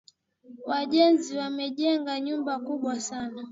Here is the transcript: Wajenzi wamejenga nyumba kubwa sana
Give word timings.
Wajenzi 0.69 1.37
wamejenga 1.37 2.19
nyumba 2.19 2.59
kubwa 2.59 2.99
sana 2.99 3.41